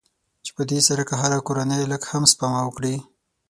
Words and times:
چې 0.45 0.51
په 0.57 0.63
دې 0.69 0.79
سره 0.87 1.03
که 1.09 1.13
هره 1.21 1.37
کورنۍ 1.47 1.83
لږ 1.91 2.01
هم 2.11 2.23
سپما 2.31 2.61
وکړي. 2.65 2.95